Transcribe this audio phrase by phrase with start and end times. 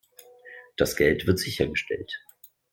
[0.77, 2.11] Das Geld wird sichergestellt.